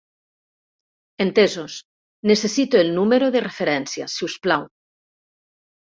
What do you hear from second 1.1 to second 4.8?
Entesos, necessito el número de referència, si us plau.